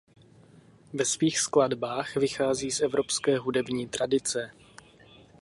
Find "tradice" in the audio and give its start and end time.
3.87-4.51